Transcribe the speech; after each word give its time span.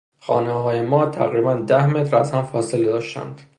خانههای 0.19 0.81
ما 0.81 1.05
تقریبا 1.05 1.53
ده 1.55 1.85
متر 1.85 2.15
از 2.17 2.31
هم 2.31 2.41
فاصله 2.45 2.85
داشتند. 2.85 3.41